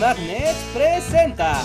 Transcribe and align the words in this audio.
Magnet 0.00 0.54
presenta. 0.74 1.62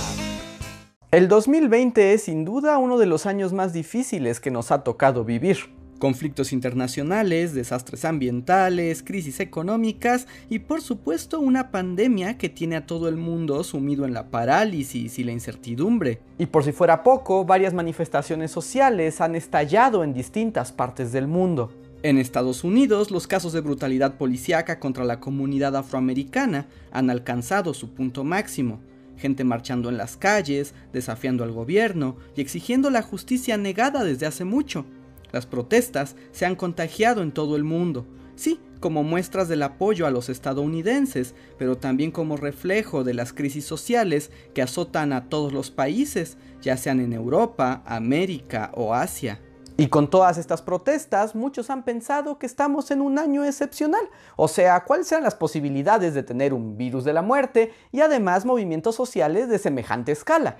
El 1.11 1.27
2020 1.27 2.13
es 2.13 2.23
sin 2.23 2.45
duda 2.45 2.77
uno 2.77 2.97
de 2.97 3.05
los 3.05 3.25
años 3.25 3.51
más 3.51 3.73
difíciles 3.73 4.39
que 4.39 4.51
nos 4.51 4.71
ha 4.71 4.83
tocado 4.85 5.25
vivir. 5.25 5.57
Conflictos 5.99 6.53
internacionales, 6.53 7.53
desastres 7.53 8.05
ambientales, 8.05 9.03
crisis 9.03 9.41
económicas 9.41 10.27
y 10.49 10.59
por 10.59 10.81
supuesto 10.81 11.41
una 11.41 11.71
pandemia 11.71 12.37
que 12.37 12.47
tiene 12.47 12.77
a 12.77 12.85
todo 12.85 13.09
el 13.09 13.17
mundo 13.17 13.65
sumido 13.65 14.05
en 14.05 14.13
la 14.13 14.29
parálisis 14.29 15.19
y 15.19 15.25
la 15.25 15.33
incertidumbre. 15.33 16.21
Y 16.37 16.45
por 16.45 16.63
si 16.63 16.71
fuera 16.71 17.03
poco, 17.03 17.43
varias 17.43 17.73
manifestaciones 17.73 18.49
sociales 18.49 19.19
han 19.19 19.35
estallado 19.35 20.05
en 20.05 20.13
distintas 20.13 20.71
partes 20.71 21.11
del 21.11 21.27
mundo. 21.27 21.80
En 22.03 22.17
Estados 22.17 22.63
Unidos, 22.63 23.11
los 23.11 23.27
casos 23.27 23.53
de 23.53 23.61
brutalidad 23.61 24.17
policíaca 24.17 24.79
contra 24.79 25.05
la 25.05 25.19
comunidad 25.19 25.75
afroamericana 25.75 26.65
han 26.91 27.11
alcanzado 27.11 27.75
su 27.75 27.93
punto 27.93 28.23
máximo. 28.23 28.79
Gente 29.17 29.43
marchando 29.43 29.87
en 29.89 29.97
las 29.97 30.17
calles, 30.17 30.73
desafiando 30.93 31.43
al 31.43 31.51
gobierno 31.51 32.15
y 32.35 32.41
exigiendo 32.41 32.89
la 32.89 33.03
justicia 33.03 33.55
negada 33.57 34.03
desde 34.03 34.25
hace 34.25 34.45
mucho. 34.45 34.85
Las 35.31 35.45
protestas 35.45 36.15
se 36.31 36.47
han 36.47 36.55
contagiado 36.55 37.21
en 37.21 37.31
todo 37.31 37.55
el 37.55 37.63
mundo, 37.63 38.07
sí, 38.35 38.59
como 38.79 39.03
muestras 39.03 39.47
del 39.47 39.61
apoyo 39.61 40.07
a 40.07 40.11
los 40.11 40.27
estadounidenses, 40.27 41.35
pero 41.59 41.77
también 41.77 42.09
como 42.09 42.35
reflejo 42.35 43.03
de 43.03 43.13
las 43.13 43.31
crisis 43.31 43.65
sociales 43.65 44.31
que 44.55 44.63
azotan 44.63 45.13
a 45.13 45.29
todos 45.29 45.53
los 45.53 45.69
países, 45.69 46.39
ya 46.63 46.77
sean 46.77 46.99
en 46.99 47.13
Europa, 47.13 47.83
América 47.85 48.71
o 48.73 48.95
Asia. 48.95 49.39
Y 49.77 49.87
con 49.87 50.09
todas 50.09 50.37
estas 50.37 50.61
protestas, 50.61 51.33
muchos 51.33 51.69
han 51.69 51.83
pensado 51.83 52.37
que 52.37 52.45
estamos 52.45 52.91
en 52.91 53.01
un 53.01 53.17
año 53.17 53.43
excepcional. 53.43 54.07
O 54.35 54.47
sea, 54.47 54.83
¿cuáles 54.83 55.07
serán 55.07 55.23
las 55.23 55.35
posibilidades 55.35 56.13
de 56.13 56.23
tener 56.23 56.53
un 56.53 56.77
virus 56.77 57.03
de 57.03 57.13
la 57.13 57.21
muerte 57.21 57.73
y 57.91 58.01
además 58.01 58.45
movimientos 58.45 58.95
sociales 58.95 59.49
de 59.49 59.57
semejante 59.57 60.11
escala? 60.11 60.57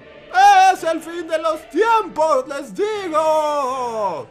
¡Es 0.73 0.84
el 0.84 1.01
fin 1.01 1.27
de 1.27 1.37
los 1.37 1.70
tiempos, 1.70 2.48
les 2.48 2.73
digo! 2.73 4.27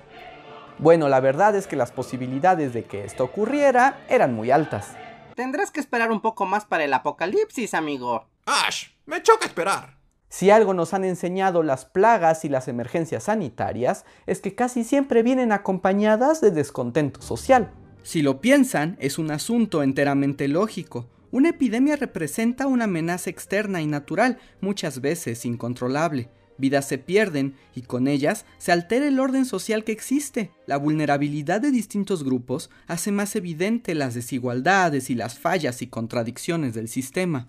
Bueno, 0.78 1.08
la 1.08 1.20
verdad 1.20 1.54
es 1.54 1.66
que 1.66 1.76
las 1.76 1.92
posibilidades 1.92 2.72
de 2.72 2.84
que 2.84 3.04
esto 3.04 3.24
ocurriera 3.24 4.00
eran 4.08 4.34
muy 4.34 4.50
altas. 4.50 4.88
Tendrás 5.36 5.70
que 5.70 5.80
esperar 5.80 6.10
un 6.10 6.20
poco 6.20 6.46
más 6.46 6.64
para 6.64 6.84
el 6.84 6.94
apocalipsis, 6.94 7.74
amigo. 7.74 8.24
Ash, 8.46 8.88
me 9.06 9.22
choca 9.22 9.46
esperar. 9.46 9.99
Si 10.30 10.48
algo 10.48 10.72
nos 10.72 10.94
han 10.94 11.04
enseñado 11.04 11.62
las 11.62 11.84
plagas 11.84 12.46
y 12.46 12.48
las 12.48 12.68
emergencias 12.68 13.24
sanitarias 13.24 14.06
es 14.26 14.40
que 14.40 14.54
casi 14.54 14.84
siempre 14.84 15.22
vienen 15.22 15.52
acompañadas 15.52 16.40
de 16.40 16.52
descontento 16.52 17.20
social. 17.20 17.72
Si 18.02 18.22
lo 18.22 18.40
piensan, 18.40 18.96
es 19.00 19.18
un 19.18 19.30
asunto 19.30 19.82
enteramente 19.82 20.48
lógico. 20.48 21.10
Una 21.32 21.50
epidemia 21.50 21.96
representa 21.96 22.66
una 22.66 22.84
amenaza 22.84 23.28
externa 23.28 23.82
y 23.82 23.86
natural, 23.86 24.38
muchas 24.60 25.02
veces 25.02 25.44
incontrolable 25.44 26.30
vidas 26.60 26.86
se 26.86 26.98
pierden 26.98 27.54
y 27.74 27.82
con 27.82 28.06
ellas 28.06 28.44
se 28.58 28.70
altera 28.70 29.08
el 29.08 29.18
orden 29.18 29.44
social 29.44 29.82
que 29.82 29.92
existe. 29.92 30.52
La 30.66 30.76
vulnerabilidad 30.76 31.60
de 31.60 31.70
distintos 31.70 32.22
grupos 32.22 32.70
hace 32.86 33.10
más 33.10 33.34
evidente 33.34 33.94
las 33.94 34.14
desigualdades 34.14 35.10
y 35.10 35.14
las 35.14 35.38
fallas 35.38 35.82
y 35.82 35.88
contradicciones 35.88 36.74
del 36.74 36.88
sistema. 36.88 37.48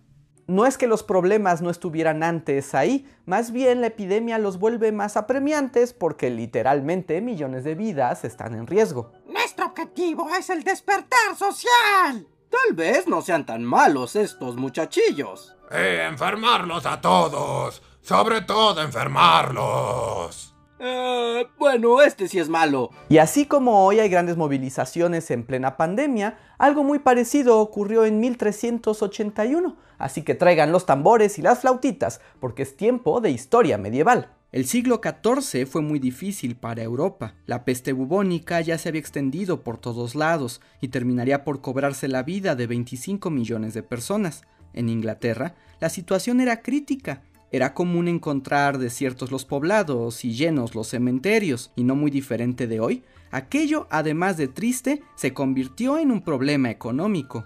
No 0.52 0.66
es 0.66 0.78
que 0.78 0.86
los 0.86 1.02
problemas 1.02 1.62
no 1.62 1.70
estuvieran 1.70 2.24
antes 2.24 2.76
ahí, 2.76 3.08
más 3.26 3.54
bien 3.54 3.80
la 3.80 3.88
epidemia 3.88 4.38
los 4.38 4.60
vuelve 4.60 4.92
más 4.92 5.16
apremiantes 5.16 5.94
porque 5.94 6.30
literalmente 6.30 7.22
millones 7.22 7.64
de 7.64 7.74
vidas 7.74 8.26
están 8.26 8.56
en 8.56 8.68
riesgo. 8.68 9.14
Nuestro 9.28 9.68
objetivo 9.68 10.28
es 10.38 10.50
el 10.50 10.66
despertar 10.66 11.38
social. 11.38 12.28
Tal 12.50 12.76
vez 12.76 13.08
no 13.08 13.22
sean 13.22 13.46
tan 13.46 13.64
malos 13.64 14.18
estos 14.18 14.58
muchachillos. 14.58 15.56
Eh, 15.72 16.06
enfermarlos 16.06 16.86
a 16.86 17.00
todos. 17.00 17.82
Sobre 18.02 18.42
todo 18.42 18.82
enfermarlos. 18.82 20.54
Eh, 20.84 21.48
bueno, 21.60 22.02
este 22.02 22.28
sí 22.28 22.40
es 22.40 22.50
malo. 22.50 22.90
Y 23.08 23.20
así 23.20 23.46
como 23.46 23.86
hoy 23.86 24.00
hay 24.00 24.10
grandes 24.10 24.36
movilizaciones 24.36 25.30
en 25.30 25.44
plena 25.44 25.78
pandemia, 25.78 26.40
algo 26.58 26.84
muy 26.84 26.98
parecido 26.98 27.60
ocurrió 27.60 28.04
en 28.04 28.20
1381. 28.20 29.78
Así 30.00 30.24
que 30.24 30.34
traigan 30.34 30.72
los 30.72 30.88
tambores 30.88 31.38
y 31.38 31.44
las 31.44 31.60
flautitas, 31.60 32.20
porque 32.40 32.64
es 32.64 32.76
tiempo 32.76 33.22
de 33.22 33.30
historia 33.30 33.78
medieval. 33.78 34.32
El 34.52 34.66
siglo 34.66 35.00
XIV 35.04 35.68
fue 35.68 35.84
muy 35.84 36.00
difícil 36.00 36.56
para 36.56 36.82
Europa. 36.82 37.36
La 37.46 37.64
peste 37.64 37.94
bubónica 37.94 38.60
ya 38.60 38.80
se 38.80 38.90
había 38.90 39.02
extendido 39.02 39.62
por 39.62 39.78
todos 39.78 40.16
lados 40.16 40.62
y 40.82 40.88
terminaría 40.88 41.44
por 41.44 41.62
cobrarse 41.62 42.08
la 42.08 42.24
vida 42.24 42.56
de 42.56 42.66
25 42.66 43.30
millones 43.30 43.76
de 43.76 43.84
personas. 43.84 44.42
En 44.74 44.90
Inglaterra, 44.90 45.54
la 45.80 45.90
situación 45.90 46.42
era 46.42 46.64
crítica 46.64 47.22
era 47.52 47.74
común 47.74 48.08
encontrar 48.08 48.78
desiertos 48.78 49.32
los 49.32 49.46
poblados 49.46 50.24
y 50.24 50.34
llenos 50.34 50.74
los 50.76 50.88
cementerios, 50.88 51.72
y 51.76 51.84
no 51.84 51.96
muy 51.96 52.10
diferente 52.10 52.68
de 52.68 52.80
hoy, 52.80 53.04
aquello, 53.32 53.88
además 53.90 54.38
de 54.38 54.48
triste, 54.48 55.04
se 55.16 55.34
convirtió 55.34 55.98
en 55.98 56.12
un 56.12 56.24
problema 56.24 56.70
económico. 56.70 57.46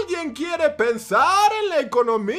¿Alguien 0.00 0.32
quiere 0.32 0.70
pensar 0.70 1.50
en 1.62 1.70
la 1.70 1.80
economía? 1.80 2.38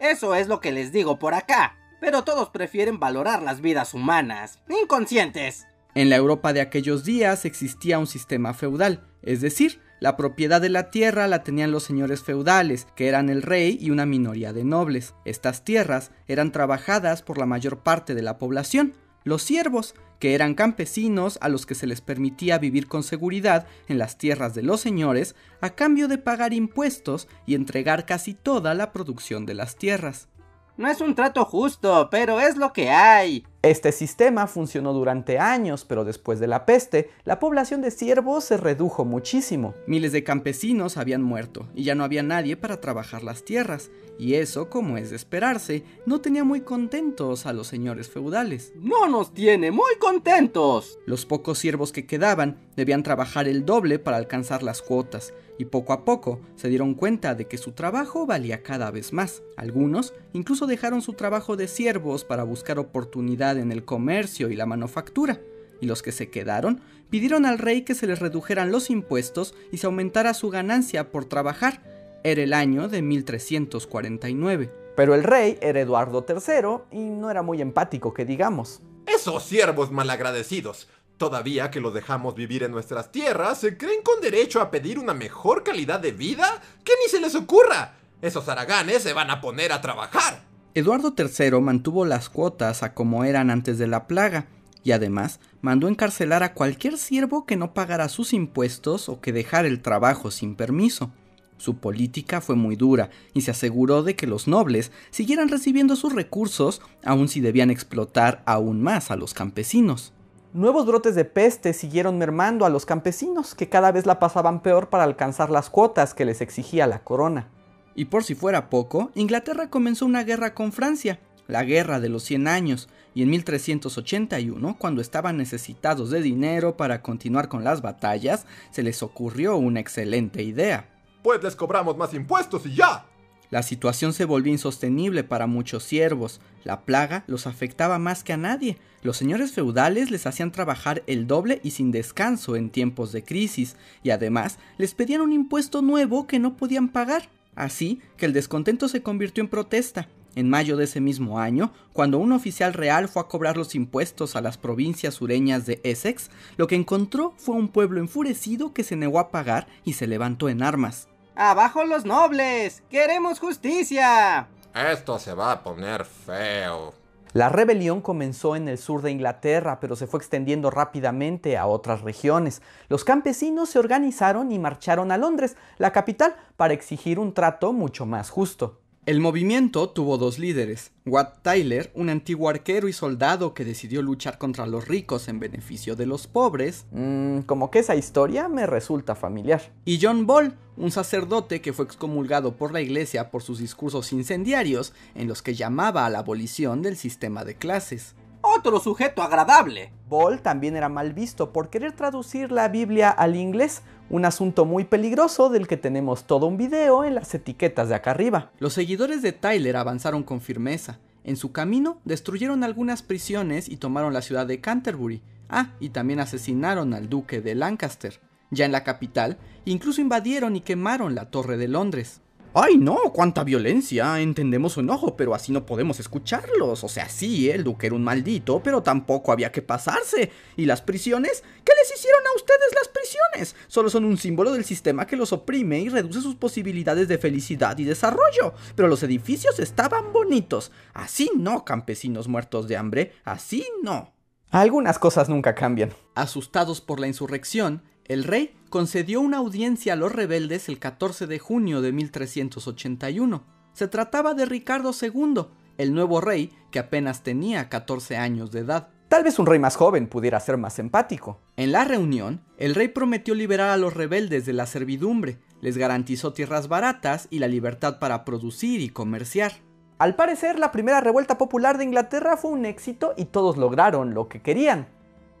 Eso 0.00 0.34
es 0.34 0.48
lo 0.48 0.60
que 0.60 0.72
les 0.72 0.92
digo 0.92 1.18
por 1.18 1.34
acá, 1.34 1.76
pero 2.00 2.24
todos 2.24 2.50
prefieren 2.50 2.98
valorar 2.98 3.42
las 3.42 3.60
vidas 3.60 3.94
humanas, 3.94 4.60
inconscientes. 4.68 5.66
En 5.94 6.10
la 6.10 6.16
Europa 6.16 6.52
de 6.52 6.60
aquellos 6.60 7.04
días 7.04 7.44
existía 7.44 7.98
un 7.98 8.06
sistema 8.06 8.52
feudal, 8.54 9.06
es 9.22 9.40
decir, 9.40 9.80
la 9.98 10.16
propiedad 10.16 10.60
de 10.60 10.68
la 10.68 10.90
tierra 10.90 11.26
la 11.26 11.42
tenían 11.42 11.70
los 11.70 11.84
señores 11.84 12.22
feudales, 12.22 12.86
que 12.94 13.08
eran 13.08 13.30
el 13.30 13.42
rey 13.42 13.78
y 13.80 13.90
una 13.90 14.06
minoría 14.06 14.52
de 14.52 14.64
nobles. 14.64 15.14
Estas 15.24 15.64
tierras 15.64 16.10
eran 16.28 16.52
trabajadas 16.52 17.22
por 17.22 17.38
la 17.38 17.46
mayor 17.46 17.78
parte 17.78 18.14
de 18.14 18.22
la 18.22 18.38
población, 18.38 18.94
los 19.24 19.42
siervos, 19.42 19.94
que 20.18 20.34
eran 20.34 20.54
campesinos 20.54 21.38
a 21.40 21.48
los 21.48 21.66
que 21.66 21.74
se 21.74 21.86
les 21.86 22.00
permitía 22.00 22.58
vivir 22.58 22.88
con 22.88 23.02
seguridad 23.02 23.66
en 23.88 23.98
las 23.98 24.18
tierras 24.18 24.54
de 24.54 24.62
los 24.62 24.80
señores 24.80 25.34
a 25.60 25.70
cambio 25.70 26.08
de 26.08 26.18
pagar 26.18 26.52
impuestos 26.52 27.28
y 27.46 27.54
entregar 27.54 28.06
casi 28.06 28.34
toda 28.34 28.74
la 28.74 28.92
producción 28.92 29.46
de 29.46 29.54
las 29.54 29.76
tierras. 29.76 30.28
No 30.76 30.88
es 30.88 31.00
un 31.00 31.14
trato 31.14 31.44
justo, 31.46 32.08
pero 32.10 32.40
es 32.40 32.56
lo 32.56 32.72
que 32.72 32.90
hay. 32.90 33.46
Este 33.66 33.90
sistema 33.90 34.46
funcionó 34.46 34.92
durante 34.92 35.40
años, 35.40 35.84
pero 35.84 36.04
después 36.04 36.38
de 36.38 36.46
la 36.46 36.66
peste, 36.66 37.10
la 37.24 37.40
población 37.40 37.82
de 37.82 37.90
siervos 37.90 38.44
se 38.44 38.56
redujo 38.56 39.04
muchísimo. 39.04 39.74
Miles 39.88 40.12
de 40.12 40.22
campesinos 40.22 40.96
habían 40.96 41.24
muerto 41.24 41.66
y 41.74 41.82
ya 41.82 41.96
no 41.96 42.04
había 42.04 42.22
nadie 42.22 42.56
para 42.56 42.80
trabajar 42.80 43.24
las 43.24 43.44
tierras, 43.44 43.90
y 44.20 44.34
eso, 44.34 44.70
como 44.70 44.98
es 44.98 45.10
de 45.10 45.16
esperarse, 45.16 45.82
no 46.06 46.20
tenía 46.20 46.44
muy 46.44 46.60
contentos 46.60 47.44
a 47.44 47.52
los 47.52 47.66
señores 47.66 48.08
feudales. 48.08 48.72
No 48.76 49.08
nos 49.08 49.34
tiene 49.34 49.72
muy 49.72 49.96
contentos. 49.98 51.00
Los 51.04 51.26
pocos 51.26 51.58
siervos 51.58 51.90
que 51.90 52.06
quedaban 52.06 52.60
debían 52.76 53.02
trabajar 53.02 53.48
el 53.48 53.66
doble 53.66 53.98
para 53.98 54.16
alcanzar 54.16 54.62
las 54.62 54.80
cuotas, 54.80 55.34
y 55.58 55.64
poco 55.64 55.92
a 55.92 56.04
poco 56.04 56.40
se 56.54 56.68
dieron 56.68 56.94
cuenta 56.94 57.34
de 57.34 57.46
que 57.46 57.58
su 57.58 57.72
trabajo 57.72 58.26
valía 58.26 58.62
cada 58.62 58.90
vez 58.90 59.12
más. 59.12 59.42
Algunos 59.56 60.14
incluso 60.34 60.66
dejaron 60.66 61.00
su 61.02 61.14
trabajo 61.14 61.56
de 61.56 61.66
siervos 61.66 62.24
para 62.24 62.44
buscar 62.44 62.78
oportunidades 62.78 63.55
en 63.58 63.72
el 63.72 63.84
comercio 63.84 64.50
y 64.50 64.56
la 64.56 64.66
manufactura, 64.66 65.40
y 65.80 65.86
los 65.86 66.02
que 66.02 66.12
se 66.12 66.30
quedaron 66.30 66.80
pidieron 67.10 67.46
al 67.46 67.58
rey 67.58 67.82
que 67.82 67.94
se 67.94 68.06
les 68.06 68.18
redujeran 68.18 68.70
los 68.70 68.90
impuestos 68.90 69.54
y 69.72 69.78
se 69.78 69.86
aumentara 69.86 70.34
su 70.34 70.50
ganancia 70.50 71.10
por 71.10 71.24
trabajar. 71.24 71.82
Era 72.24 72.42
el 72.42 72.52
año 72.52 72.88
de 72.88 73.02
1349. 73.02 74.72
Pero 74.96 75.14
el 75.14 75.22
rey 75.22 75.58
era 75.60 75.80
Eduardo 75.80 76.24
III 76.26 76.98
y 76.98 77.00
no 77.00 77.30
era 77.30 77.42
muy 77.42 77.60
empático, 77.60 78.14
que 78.14 78.24
digamos. 78.24 78.80
Esos 79.06 79.44
siervos 79.44 79.92
malagradecidos, 79.92 80.88
todavía 81.18 81.70
que 81.70 81.80
los 81.80 81.92
dejamos 81.92 82.34
vivir 82.34 82.62
en 82.62 82.72
nuestras 82.72 83.12
tierras, 83.12 83.58
se 83.60 83.76
creen 83.76 84.02
con 84.02 84.20
derecho 84.20 84.60
a 84.60 84.70
pedir 84.70 84.98
una 84.98 85.14
mejor 85.14 85.62
calidad 85.62 86.00
de 86.00 86.12
vida 86.12 86.60
que 86.82 86.94
ni 87.02 87.10
se 87.10 87.20
les 87.20 87.34
ocurra. 87.34 87.94
Esos 88.22 88.48
haraganes 88.48 89.02
se 89.02 89.12
van 89.12 89.30
a 89.30 89.42
poner 89.42 89.70
a 89.72 89.82
trabajar. 89.82 90.45
Eduardo 90.76 91.14
III 91.16 91.58
mantuvo 91.62 92.04
las 92.04 92.28
cuotas 92.28 92.82
a 92.82 92.92
como 92.92 93.24
eran 93.24 93.48
antes 93.48 93.78
de 93.78 93.86
la 93.86 94.06
plaga, 94.06 94.44
y 94.84 94.92
además 94.92 95.40
mandó 95.62 95.88
encarcelar 95.88 96.42
a 96.42 96.52
cualquier 96.52 96.98
siervo 96.98 97.46
que 97.46 97.56
no 97.56 97.72
pagara 97.72 98.10
sus 98.10 98.34
impuestos 98.34 99.08
o 99.08 99.22
que 99.22 99.32
dejara 99.32 99.68
el 99.68 99.80
trabajo 99.80 100.30
sin 100.30 100.54
permiso. 100.54 101.12
Su 101.56 101.78
política 101.78 102.42
fue 102.42 102.56
muy 102.56 102.76
dura 102.76 103.08
y 103.32 103.40
se 103.40 103.52
aseguró 103.52 104.02
de 104.02 104.16
que 104.16 104.26
los 104.26 104.48
nobles 104.48 104.92
siguieran 105.08 105.48
recibiendo 105.48 105.96
sus 105.96 106.12
recursos 106.12 106.82
aun 107.02 107.28
si 107.28 107.40
debían 107.40 107.70
explotar 107.70 108.42
aún 108.44 108.82
más 108.82 109.10
a 109.10 109.16
los 109.16 109.32
campesinos. 109.32 110.12
Nuevos 110.52 110.84
brotes 110.84 111.14
de 111.14 111.24
peste 111.24 111.72
siguieron 111.72 112.18
mermando 112.18 112.66
a 112.66 112.68
los 112.68 112.84
campesinos, 112.84 113.54
que 113.54 113.70
cada 113.70 113.92
vez 113.92 114.04
la 114.04 114.18
pasaban 114.18 114.60
peor 114.60 114.90
para 114.90 115.04
alcanzar 115.04 115.48
las 115.48 115.70
cuotas 115.70 116.12
que 116.12 116.26
les 116.26 116.42
exigía 116.42 116.86
la 116.86 117.02
corona. 117.02 117.48
Y 117.96 118.04
por 118.04 118.22
si 118.22 118.34
fuera 118.34 118.68
poco, 118.68 119.10
Inglaterra 119.14 119.70
comenzó 119.70 120.04
una 120.04 120.22
guerra 120.22 120.52
con 120.52 120.70
Francia, 120.70 121.18
la 121.48 121.64
Guerra 121.64 121.98
de 121.98 122.10
los 122.10 122.24
Cien 122.24 122.46
Años, 122.46 122.88
y 123.14 123.22
en 123.22 123.30
1381, 123.30 124.76
cuando 124.78 125.00
estaban 125.00 125.38
necesitados 125.38 126.10
de 126.10 126.20
dinero 126.20 126.76
para 126.76 127.00
continuar 127.00 127.48
con 127.48 127.64
las 127.64 127.80
batallas, 127.80 128.44
se 128.70 128.82
les 128.82 129.02
ocurrió 129.02 129.56
una 129.56 129.80
excelente 129.80 130.42
idea. 130.42 130.90
Pues 131.22 131.42
les 131.42 131.56
cobramos 131.56 131.96
más 131.96 132.12
impuestos 132.12 132.66
y 132.66 132.74
ya. 132.74 133.06
La 133.48 133.62
situación 133.62 134.12
se 134.12 134.26
volvió 134.26 134.52
insostenible 134.52 135.24
para 135.24 135.46
muchos 135.46 135.84
siervos. 135.84 136.40
La 136.64 136.82
plaga 136.82 137.24
los 137.26 137.46
afectaba 137.46 137.98
más 137.98 138.24
que 138.24 138.34
a 138.34 138.36
nadie. 138.36 138.76
Los 139.02 139.16
señores 139.16 139.52
feudales 139.52 140.10
les 140.10 140.26
hacían 140.26 140.52
trabajar 140.52 141.02
el 141.06 141.26
doble 141.26 141.60
y 141.62 141.70
sin 141.70 141.92
descanso 141.92 142.56
en 142.56 142.68
tiempos 142.70 143.12
de 143.12 143.24
crisis, 143.24 143.76
y 144.02 144.10
además 144.10 144.58
les 144.76 144.94
pedían 144.94 145.22
un 145.22 145.32
impuesto 145.32 145.80
nuevo 145.80 146.26
que 146.26 146.38
no 146.38 146.56
podían 146.56 146.88
pagar. 146.88 147.30
Así 147.56 148.00
que 148.16 148.26
el 148.26 148.32
descontento 148.32 148.86
se 148.88 149.02
convirtió 149.02 149.42
en 149.42 149.48
protesta. 149.48 150.08
En 150.36 150.50
mayo 150.50 150.76
de 150.76 150.84
ese 150.84 151.00
mismo 151.00 151.40
año, 151.40 151.72
cuando 151.94 152.18
un 152.18 152.30
oficial 152.32 152.74
real 152.74 153.08
fue 153.08 153.22
a 153.22 153.26
cobrar 153.26 153.56
los 153.56 153.74
impuestos 153.74 154.36
a 154.36 154.42
las 154.42 154.58
provincias 154.58 155.14
sureñas 155.14 155.64
de 155.64 155.80
Essex, 155.82 156.30
lo 156.58 156.66
que 156.66 156.74
encontró 156.74 157.32
fue 157.38 157.56
un 157.56 157.68
pueblo 157.68 158.00
enfurecido 158.00 158.74
que 158.74 158.84
se 158.84 158.96
negó 158.96 159.18
a 159.18 159.30
pagar 159.30 159.66
y 159.82 159.94
se 159.94 160.06
levantó 160.06 160.50
en 160.50 160.62
armas. 160.62 161.08
¡Abajo 161.34 161.84
los 161.84 162.04
nobles! 162.04 162.82
¡Queremos 162.90 163.40
justicia! 163.40 164.48
Esto 164.74 165.18
se 165.18 165.32
va 165.32 165.52
a 165.52 165.62
poner 165.62 166.04
feo. 166.04 166.92
La 167.36 167.50
rebelión 167.50 168.00
comenzó 168.00 168.56
en 168.56 168.66
el 168.66 168.78
sur 168.78 169.02
de 169.02 169.10
Inglaterra, 169.10 169.78
pero 169.78 169.94
se 169.94 170.06
fue 170.06 170.16
extendiendo 170.16 170.70
rápidamente 170.70 171.58
a 171.58 171.66
otras 171.66 172.00
regiones. 172.00 172.62
Los 172.88 173.04
campesinos 173.04 173.68
se 173.68 173.78
organizaron 173.78 174.52
y 174.52 174.58
marcharon 174.58 175.12
a 175.12 175.18
Londres, 175.18 175.54
la 175.76 175.92
capital, 175.92 176.34
para 176.56 176.72
exigir 176.72 177.18
un 177.18 177.34
trato 177.34 177.74
mucho 177.74 178.06
más 178.06 178.30
justo. 178.30 178.80
El 179.06 179.20
movimiento 179.20 179.88
tuvo 179.88 180.18
dos 180.18 180.40
líderes, 180.40 180.90
Watt 181.06 181.40
Tyler, 181.42 181.92
un 181.94 182.10
antiguo 182.10 182.48
arquero 182.48 182.88
y 182.88 182.92
soldado 182.92 183.54
que 183.54 183.64
decidió 183.64 184.02
luchar 184.02 184.36
contra 184.36 184.66
los 184.66 184.88
ricos 184.88 185.28
en 185.28 185.38
beneficio 185.38 185.94
de 185.94 186.06
los 186.06 186.26
pobres, 186.26 186.86
mm, 186.90 187.42
como 187.42 187.70
que 187.70 187.78
esa 187.78 187.94
historia 187.94 188.48
me 188.48 188.66
resulta 188.66 189.14
familiar, 189.14 189.72
y 189.84 190.00
John 190.02 190.26
Ball, 190.26 190.58
un 190.76 190.90
sacerdote 190.90 191.60
que 191.60 191.72
fue 191.72 191.84
excomulgado 191.84 192.56
por 192.56 192.72
la 192.72 192.80
iglesia 192.80 193.30
por 193.30 193.44
sus 193.44 193.60
discursos 193.60 194.12
incendiarios 194.12 194.92
en 195.14 195.28
los 195.28 195.40
que 195.40 195.54
llamaba 195.54 196.04
a 196.04 196.10
la 196.10 196.18
abolición 196.18 196.82
del 196.82 196.96
sistema 196.96 197.44
de 197.44 197.54
clases. 197.54 198.16
Otro 198.56 198.80
sujeto 198.80 199.22
agradable. 199.22 199.92
Ball 200.08 200.40
también 200.40 200.76
era 200.76 200.88
mal 200.88 201.12
visto 201.12 201.52
por 201.52 201.68
querer 201.68 201.92
traducir 201.92 202.50
la 202.50 202.68
Biblia 202.68 203.10
al 203.10 203.36
inglés, 203.36 203.82
un 204.08 204.24
asunto 204.24 204.64
muy 204.64 204.84
peligroso 204.84 205.50
del 205.50 205.68
que 205.68 205.76
tenemos 205.76 206.26
todo 206.26 206.46
un 206.46 206.56
video 206.56 207.04
en 207.04 207.14
las 207.14 207.34
etiquetas 207.34 207.90
de 207.90 207.96
acá 207.96 208.12
arriba. 208.12 208.50
Los 208.58 208.72
seguidores 208.72 209.20
de 209.20 209.32
Tyler 209.32 209.76
avanzaron 209.76 210.22
con 210.22 210.40
firmeza. 210.40 210.98
En 211.22 211.36
su 211.36 211.52
camino 211.52 212.00
destruyeron 212.06 212.64
algunas 212.64 213.02
prisiones 213.02 213.68
y 213.68 213.76
tomaron 213.76 214.14
la 214.14 214.22
ciudad 214.22 214.46
de 214.46 214.60
Canterbury. 214.60 215.22
Ah, 215.50 215.72
y 215.78 215.90
también 215.90 216.20
asesinaron 216.20 216.94
al 216.94 217.10
duque 217.10 217.42
de 217.42 217.54
Lancaster. 217.54 218.20
Ya 218.50 218.64
en 218.64 218.72
la 218.72 218.84
capital, 218.84 219.36
incluso 219.66 220.00
invadieron 220.00 220.56
y 220.56 220.62
quemaron 220.62 221.14
la 221.14 221.30
Torre 221.30 221.58
de 221.58 221.68
Londres. 221.68 222.22
¡Ay, 222.58 222.78
no! 222.78 222.96
¡Cuánta 223.12 223.44
violencia! 223.44 224.18
Entendemos 224.18 224.72
su 224.72 224.80
enojo, 224.80 225.14
pero 225.14 225.34
así 225.34 225.52
no 225.52 225.66
podemos 225.66 226.00
escucharlos. 226.00 226.84
O 226.84 226.88
sea, 226.88 227.06
sí, 227.06 227.50
el 227.50 227.62
duque 227.62 227.88
era 227.88 227.94
un 227.94 228.02
maldito, 228.02 228.62
pero 228.62 228.82
tampoco 228.82 229.30
había 229.30 229.52
que 229.52 229.60
pasarse. 229.60 230.30
¿Y 230.56 230.64
las 230.64 230.80
prisiones? 230.80 231.44
¿Qué 231.62 231.72
les 231.78 231.94
hicieron 231.94 232.22
a 232.26 232.34
ustedes 232.34 232.74
las 232.74 232.88
prisiones? 232.88 233.56
Solo 233.68 233.90
son 233.90 234.06
un 234.06 234.16
símbolo 234.16 234.52
del 234.52 234.64
sistema 234.64 235.06
que 235.06 235.16
los 235.16 235.34
oprime 235.34 235.80
y 235.80 235.90
reduce 235.90 236.22
sus 236.22 236.34
posibilidades 236.34 237.08
de 237.08 237.18
felicidad 237.18 237.76
y 237.76 237.84
desarrollo. 237.84 238.54
Pero 238.74 238.88
los 238.88 239.02
edificios 239.02 239.58
estaban 239.58 240.14
bonitos. 240.14 240.72
Así 240.94 241.30
no, 241.36 241.62
campesinos 241.62 242.26
muertos 242.26 242.68
de 242.68 242.78
hambre. 242.78 243.12
Así 243.24 243.68
no. 243.82 244.14
Algunas 244.48 244.98
cosas 244.98 245.28
nunca 245.28 245.54
cambian. 245.54 245.92
Asustados 246.14 246.80
por 246.80 247.00
la 247.00 247.06
insurrección, 247.06 247.82
el 248.08 248.24
rey 248.24 248.56
concedió 248.70 249.20
una 249.20 249.38
audiencia 249.38 249.94
a 249.94 249.96
los 249.96 250.12
rebeldes 250.12 250.68
el 250.68 250.78
14 250.78 251.26
de 251.26 251.38
junio 251.38 251.80
de 251.80 251.92
1381. 251.92 253.44
Se 253.72 253.88
trataba 253.88 254.34
de 254.34 254.46
Ricardo 254.46 254.92
II, 255.00 255.46
el 255.76 255.92
nuevo 255.92 256.20
rey 256.20 256.52
que 256.70 256.78
apenas 256.78 257.22
tenía 257.22 257.68
14 257.68 258.16
años 258.16 258.52
de 258.52 258.60
edad. 258.60 258.88
Tal 259.08 259.22
vez 259.22 259.38
un 259.38 259.46
rey 259.46 259.58
más 259.58 259.76
joven 259.76 260.08
pudiera 260.08 260.40
ser 260.40 260.56
más 260.56 260.78
empático. 260.78 261.40
En 261.56 261.72
la 261.72 261.84
reunión, 261.84 262.42
el 262.58 262.74
rey 262.74 262.88
prometió 262.88 263.34
liberar 263.34 263.70
a 263.70 263.76
los 263.76 263.94
rebeldes 263.94 264.46
de 264.46 264.52
la 264.52 264.66
servidumbre, 264.66 265.38
les 265.60 265.78
garantizó 265.78 266.32
tierras 266.32 266.68
baratas 266.68 267.28
y 267.30 267.38
la 267.38 267.48
libertad 267.48 267.98
para 267.98 268.24
producir 268.24 268.80
y 268.80 268.88
comerciar. 268.88 269.52
Al 269.98 270.14
parecer, 270.16 270.58
la 270.58 270.72
primera 270.72 271.00
revuelta 271.00 271.38
popular 271.38 271.78
de 271.78 271.84
Inglaterra 271.84 272.36
fue 272.36 272.50
un 272.50 272.66
éxito 272.66 273.14
y 273.16 273.26
todos 273.26 273.56
lograron 273.56 274.12
lo 274.12 274.28
que 274.28 274.42
querían. 274.42 274.88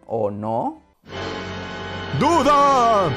¿O 0.06 0.30
no? 0.30 0.85
¡Duda! 2.20 3.10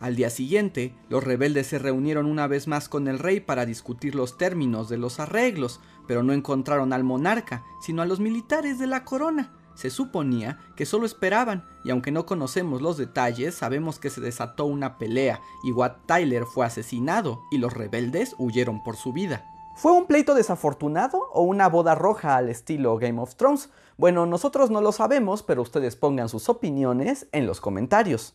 Al 0.00 0.16
día 0.16 0.30
siguiente, 0.30 0.94
los 1.10 1.22
rebeldes 1.22 1.66
se 1.66 1.78
reunieron 1.78 2.26
una 2.26 2.46
vez 2.46 2.66
más 2.66 2.88
con 2.88 3.08
el 3.08 3.18
rey 3.18 3.40
para 3.40 3.66
discutir 3.66 4.14
los 4.14 4.38
términos 4.38 4.88
de 4.88 4.96
los 4.96 5.20
arreglos, 5.20 5.80
pero 6.06 6.22
no 6.22 6.32
encontraron 6.32 6.92
al 6.92 7.04
monarca, 7.04 7.64
sino 7.80 8.02
a 8.02 8.06
los 8.06 8.20
militares 8.20 8.78
de 8.78 8.86
la 8.86 9.04
corona. 9.04 9.52
Se 9.74 9.90
suponía 9.90 10.58
que 10.76 10.86
solo 10.86 11.04
esperaban, 11.04 11.66
y 11.84 11.90
aunque 11.90 12.10
no 12.10 12.24
conocemos 12.24 12.80
los 12.80 12.96
detalles, 12.96 13.54
sabemos 13.54 13.98
que 13.98 14.08
se 14.08 14.22
desató 14.22 14.64
una 14.64 14.96
pelea 14.96 15.40
y 15.62 15.72
Watt 15.72 16.06
Tyler 16.06 16.44
fue 16.44 16.64
asesinado 16.64 17.42
y 17.50 17.58
los 17.58 17.74
rebeldes 17.74 18.34
huyeron 18.38 18.82
por 18.82 18.96
su 18.96 19.12
vida. 19.12 19.44
¿Fue 19.76 19.92
un 19.92 20.06
pleito 20.06 20.34
desafortunado 20.34 21.28
o 21.34 21.42
una 21.42 21.68
boda 21.68 21.94
roja 21.94 22.36
al 22.36 22.48
estilo 22.48 22.96
Game 22.96 23.20
of 23.20 23.34
Thrones? 23.34 23.68
Bueno, 23.98 24.24
nosotros 24.24 24.70
no 24.70 24.80
lo 24.80 24.90
sabemos, 24.90 25.42
pero 25.42 25.60
ustedes 25.60 25.96
pongan 25.96 26.30
sus 26.30 26.48
opiniones 26.48 27.26
en 27.32 27.46
los 27.46 27.60
comentarios. 27.60 28.34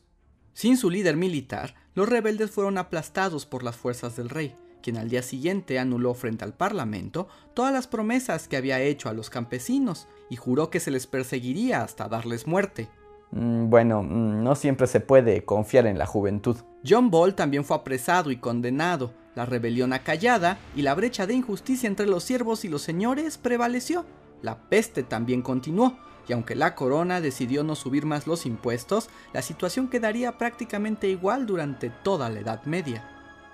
Sin 0.53 0.77
su 0.77 0.91
líder 0.91 1.17
militar, 1.17 1.73
los 1.95 2.07
rebeldes 2.07 2.51
fueron 2.51 2.77
aplastados 2.77 3.47
por 3.47 3.63
las 3.63 3.75
fuerzas 3.75 4.15
del 4.15 4.29
rey, 4.29 4.55
quien 4.83 4.97
al 4.97 5.09
día 5.09 5.23
siguiente 5.23 5.79
anuló 5.79 6.13
frente 6.13 6.45
al 6.45 6.53
Parlamento 6.53 7.27
todas 7.55 7.73
las 7.73 7.87
promesas 7.87 8.47
que 8.47 8.57
había 8.57 8.79
hecho 8.79 9.09
a 9.09 9.13
los 9.13 9.31
campesinos 9.31 10.07
y 10.29 10.35
juró 10.35 10.69
que 10.69 10.79
se 10.79 10.91
les 10.91 11.07
perseguiría 11.07 11.81
hasta 11.81 12.07
darles 12.07 12.45
muerte. 12.45 12.87
Mm, 13.31 13.67
bueno, 13.67 14.03
mm, 14.03 14.43
no 14.43 14.53
siempre 14.53 14.85
se 14.85 14.99
puede 14.99 15.43
confiar 15.43 15.87
en 15.87 15.97
la 15.97 16.05
juventud. 16.05 16.57
John 16.87 17.09
Ball 17.09 17.33
también 17.33 17.65
fue 17.65 17.77
apresado 17.77 18.29
y 18.29 18.37
condenado, 18.37 19.11
la 19.35 19.45
rebelión 19.45 19.93
acallada 19.93 20.57
y 20.75 20.81
la 20.81 20.95
brecha 20.95 21.27
de 21.27 21.33
injusticia 21.33 21.87
entre 21.87 22.07
los 22.07 22.23
siervos 22.23 22.65
y 22.65 22.69
los 22.69 22.81
señores 22.81 23.37
prevaleció. 23.37 24.05
La 24.41 24.69
peste 24.69 25.03
también 25.03 25.41
continuó, 25.41 25.97
y 26.27 26.33
aunque 26.33 26.55
la 26.55 26.75
corona 26.75 27.21
decidió 27.21 27.63
no 27.63 27.75
subir 27.75 28.05
más 28.05 28.27
los 28.27 28.45
impuestos, 28.45 29.09
la 29.33 29.41
situación 29.41 29.87
quedaría 29.87 30.37
prácticamente 30.37 31.07
igual 31.07 31.45
durante 31.45 31.89
toda 31.89 32.29
la 32.29 32.39
Edad 32.39 32.63
Media. 32.65 33.07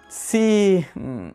Sí, 0.09 0.85
mm, 0.95 1.29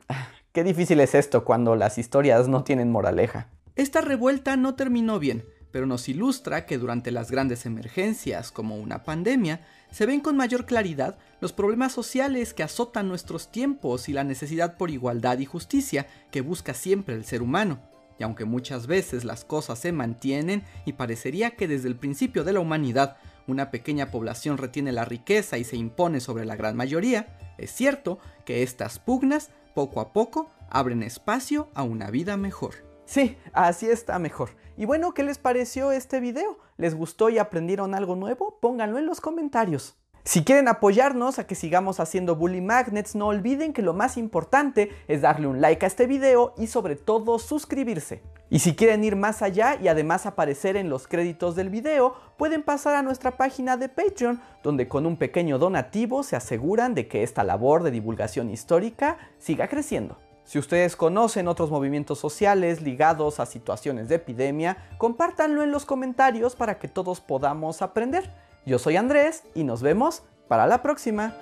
qué 0.52 0.64
difícil 0.64 1.00
es 1.00 1.14
esto 1.14 1.44
cuando 1.44 1.76
las 1.76 1.98
historias 1.98 2.48
no 2.48 2.64
tienen 2.64 2.90
moraleja. 2.90 3.48
Esta 3.74 4.00
revuelta 4.00 4.56
no 4.56 4.74
terminó 4.74 5.18
bien, 5.18 5.44
pero 5.72 5.86
nos 5.86 6.08
ilustra 6.08 6.66
que 6.66 6.78
durante 6.78 7.10
las 7.10 7.30
grandes 7.30 7.66
emergencias, 7.66 8.52
como 8.52 8.76
una 8.76 9.02
pandemia, 9.02 9.60
se 9.90 10.06
ven 10.06 10.20
con 10.20 10.36
mayor 10.36 10.66
claridad 10.66 11.18
los 11.40 11.52
problemas 11.52 11.92
sociales 11.92 12.54
que 12.54 12.62
azotan 12.62 13.08
nuestros 13.08 13.50
tiempos 13.50 14.08
y 14.08 14.12
la 14.12 14.22
necesidad 14.22 14.76
por 14.76 14.90
igualdad 14.90 15.38
y 15.38 15.46
justicia 15.46 16.06
que 16.30 16.42
busca 16.42 16.74
siempre 16.74 17.14
el 17.14 17.24
ser 17.24 17.42
humano. 17.42 17.80
Y 18.18 18.22
aunque 18.22 18.44
muchas 18.44 18.86
veces 18.86 19.24
las 19.24 19.44
cosas 19.44 19.78
se 19.78 19.90
mantienen 19.90 20.62
y 20.84 20.92
parecería 20.92 21.56
que 21.56 21.66
desde 21.66 21.88
el 21.88 21.96
principio 21.96 22.44
de 22.44 22.52
la 22.52 22.60
humanidad 22.60 23.16
una 23.46 23.70
pequeña 23.70 24.10
población 24.10 24.58
retiene 24.58 24.92
la 24.92 25.04
riqueza 25.04 25.58
y 25.58 25.64
se 25.64 25.76
impone 25.76 26.20
sobre 26.20 26.44
la 26.44 26.54
gran 26.54 26.76
mayoría, 26.76 27.36
es 27.58 27.72
cierto 27.72 28.18
que 28.44 28.62
estas 28.62 28.98
pugnas 28.98 29.50
poco 29.74 30.00
a 30.00 30.12
poco 30.12 30.50
abren 30.70 31.02
espacio 31.02 31.68
a 31.74 31.82
una 31.82 32.10
vida 32.10 32.36
mejor. 32.36 32.91
Sí, 33.04 33.36
así 33.52 33.88
está 33.88 34.18
mejor. 34.18 34.50
Y 34.76 34.84
bueno, 34.84 35.12
¿qué 35.12 35.22
les 35.22 35.38
pareció 35.38 35.92
este 35.92 36.20
video? 36.20 36.58
¿Les 36.76 36.94
gustó 36.94 37.28
y 37.28 37.38
aprendieron 37.38 37.94
algo 37.94 38.16
nuevo? 38.16 38.58
Pónganlo 38.60 38.98
en 38.98 39.06
los 39.06 39.20
comentarios. 39.20 39.96
Si 40.24 40.44
quieren 40.44 40.68
apoyarnos 40.68 41.40
a 41.40 41.48
que 41.48 41.56
sigamos 41.56 41.98
haciendo 41.98 42.36
Bully 42.36 42.60
Magnets, 42.60 43.16
no 43.16 43.26
olviden 43.26 43.72
que 43.72 43.82
lo 43.82 43.92
más 43.92 44.16
importante 44.16 44.92
es 45.08 45.20
darle 45.20 45.48
un 45.48 45.60
like 45.60 45.84
a 45.84 45.88
este 45.88 46.06
video 46.06 46.54
y 46.56 46.68
sobre 46.68 46.94
todo 46.94 47.40
suscribirse. 47.40 48.22
Y 48.48 48.60
si 48.60 48.76
quieren 48.76 49.02
ir 49.02 49.16
más 49.16 49.42
allá 49.42 49.76
y 49.82 49.88
además 49.88 50.24
aparecer 50.24 50.76
en 50.76 50.88
los 50.88 51.08
créditos 51.08 51.56
del 51.56 51.70
video, 51.70 52.14
pueden 52.36 52.62
pasar 52.62 52.94
a 52.94 53.02
nuestra 53.02 53.36
página 53.36 53.76
de 53.76 53.88
Patreon, 53.88 54.40
donde 54.62 54.86
con 54.86 55.06
un 55.06 55.16
pequeño 55.16 55.58
donativo 55.58 56.22
se 56.22 56.36
aseguran 56.36 56.94
de 56.94 57.08
que 57.08 57.24
esta 57.24 57.42
labor 57.42 57.82
de 57.82 57.90
divulgación 57.90 58.48
histórica 58.48 59.18
siga 59.38 59.66
creciendo. 59.66 60.18
Si 60.44 60.58
ustedes 60.58 60.96
conocen 60.96 61.48
otros 61.48 61.70
movimientos 61.70 62.18
sociales 62.18 62.82
ligados 62.82 63.40
a 63.40 63.46
situaciones 63.46 64.08
de 64.08 64.16
epidemia, 64.16 64.76
compártanlo 64.98 65.62
en 65.62 65.70
los 65.70 65.86
comentarios 65.86 66.56
para 66.56 66.78
que 66.78 66.88
todos 66.88 67.20
podamos 67.20 67.80
aprender. 67.80 68.32
Yo 68.66 68.78
soy 68.78 68.96
Andrés 68.96 69.44
y 69.54 69.64
nos 69.64 69.82
vemos 69.82 70.22
para 70.48 70.66
la 70.66 70.82
próxima. 70.82 71.34